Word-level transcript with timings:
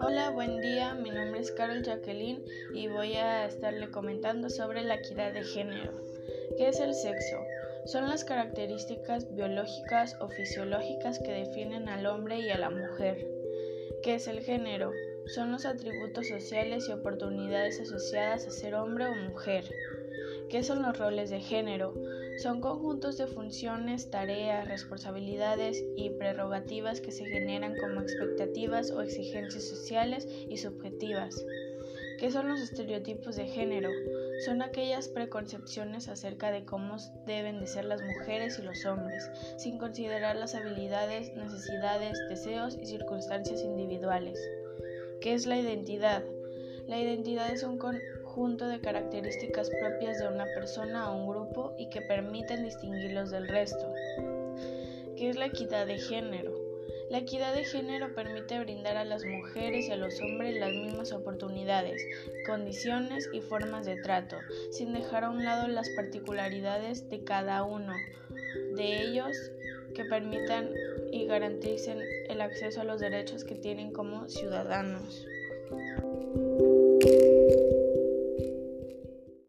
Hola, 0.00 0.30
buen 0.34 0.60
día. 0.60 0.94
Mi 0.94 1.10
nombre 1.10 1.38
es 1.38 1.52
Carol 1.52 1.84
Jacqueline 1.84 2.44
y 2.74 2.88
voy 2.88 3.14
a 3.14 3.46
estarle 3.46 3.88
comentando 3.92 4.50
sobre 4.50 4.82
la 4.82 4.96
equidad 4.96 5.32
de 5.32 5.44
género. 5.44 5.92
¿Qué 6.56 6.68
es 6.68 6.80
el 6.80 6.92
sexo? 6.92 7.36
Son 7.86 8.08
las 8.08 8.24
características 8.24 9.32
biológicas 9.32 10.16
o 10.20 10.28
fisiológicas 10.28 11.20
que 11.20 11.30
definen 11.30 11.88
al 11.88 12.06
hombre 12.06 12.40
y 12.40 12.50
a 12.50 12.58
la 12.58 12.70
mujer. 12.70 13.24
¿Qué 14.02 14.16
es 14.16 14.26
el 14.26 14.40
género? 14.40 14.90
Son 15.26 15.52
los 15.52 15.66
atributos 15.66 16.26
sociales 16.26 16.88
y 16.88 16.92
oportunidades 16.92 17.80
asociadas 17.80 18.44
a 18.44 18.50
ser 18.50 18.74
hombre 18.74 19.06
o 19.06 19.14
mujer. 19.14 19.64
¿Qué 20.50 20.64
son 20.64 20.82
los 20.82 20.98
roles 20.98 21.30
de 21.30 21.38
género? 21.38 21.94
Son 22.42 22.60
conjuntos 22.60 23.16
de 23.16 23.28
funciones, 23.28 24.10
tareas, 24.10 24.66
responsabilidades 24.66 25.84
y 25.96 26.10
prerrogativas 26.10 27.00
que 27.00 27.12
se 27.12 27.24
generan 27.24 27.76
como 27.76 28.00
expectativas 28.00 28.90
o 28.90 29.00
exigencias 29.00 29.62
sociales 29.62 30.26
y 30.48 30.56
subjetivas. 30.56 31.44
¿Qué 32.18 32.32
son 32.32 32.48
los 32.48 32.60
estereotipos 32.60 33.36
de 33.36 33.46
género? 33.46 33.90
Son 34.44 34.60
aquellas 34.60 35.06
preconcepciones 35.06 36.08
acerca 36.08 36.50
de 36.50 36.64
cómo 36.64 36.96
deben 37.26 37.60
de 37.60 37.68
ser 37.68 37.84
las 37.84 38.02
mujeres 38.02 38.58
y 38.58 38.62
los 38.62 38.84
hombres, 38.86 39.30
sin 39.56 39.78
considerar 39.78 40.34
las 40.34 40.56
habilidades, 40.56 41.32
necesidades, 41.36 42.18
deseos 42.28 42.76
y 42.76 42.86
circunstancias 42.86 43.62
individuales. 43.62 44.36
¿Qué 45.20 45.34
es 45.34 45.46
la 45.46 45.58
identidad? 45.58 46.24
La 46.88 46.98
identidad 46.98 47.52
es 47.52 47.62
un 47.62 47.78
conjunto 48.30 48.68
de 48.68 48.80
características 48.80 49.70
propias 49.70 50.20
de 50.20 50.28
una 50.28 50.44
persona 50.54 51.10
o 51.10 51.16
un 51.16 51.26
grupo 51.26 51.74
y 51.76 51.90
que 51.90 52.00
permiten 52.00 52.62
distinguirlos 52.62 53.30
del 53.30 53.48
resto. 53.48 53.92
¿Qué 55.16 55.30
es 55.30 55.36
la 55.36 55.46
equidad 55.46 55.84
de 55.84 55.98
género? 55.98 56.54
La 57.10 57.18
equidad 57.18 57.52
de 57.52 57.64
género 57.64 58.14
permite 58.14 58.60
brindar 58.60 58.96
a 58.96 59.04
las 59.04 59.24
mujeres 59.24 59.88
y 59.88 59.90
a 59.90 59.96
los 59.96 60.20
hombres 60.20 60.60
las 60.60 60.70
mismas 60.70 61.12
oportunidades, 61.12 62.00
condiciones 62.46 63.28
y 63.32 63.40
formas 63.40 63.84
de 63.84 63.96
trato, 63.96 64.38
sin 64.70 64.92
dejar 64.92 65.24
a 65.24 65.30
un 65.30 65.44
lado 65.44 65.66
las 65.66 65.90
particularidades 65.90 67.10
de 67.10 67.24
cada 67.24 67.64
uno 67.64 67.94
de 68.76 69.02
ellos 69.02 69.36
que 69.92 70.04
permitan 70.04 70.70
y 71.10 71.26
garanticen 71.26 71.98
el 72.28 72.40
acceso 72.40 72.82
a 72.82 72.84
los 72.84 73.00
derechos 73.00 73.42
que 73.42 73.56
tienen 73.56 73.92
como 73.92 74.28
ciudadanos. 74.28 75.26